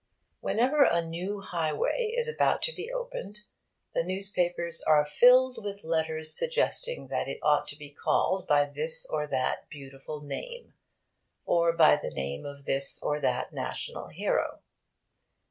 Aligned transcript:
Whenever 0.39 0.83
a 0.83 1.05
new 1.05 1.41
highway 1.41 2.11
is 2.17 2.27
about 2.27 2.63
to 2.63 2.73
be 2.73 2.91
opened, 2.91 3.41
the 3.93 4.01
newspapers 4.03 4.81
are 4.81 5.05
filled 5.05 5.63
with 5.63 5.83
letters 5.83 6.33
suggesting 6.35 7.05
that 7.05 7.27
it 7.27 7.37
ought 7.43 7.67
to 7.67 7.75
be 7.77 7.91
called 7.91 8.47
by 8.47 8.65
this 8.65 9.05
or 9.05 9.27
that 9.27 9.69
beautiful 9.69 10.21
name, 10.21 10.73
or 11.45 11.71
by 11.71 11.95
the 11.95 12.09
name 12.09 12.47
of 12.47 12.65
this 12.65 12.99
or 13.03 13.19
that 13.19 13.53
national 13.53 14.07
hero. 14.07 14.57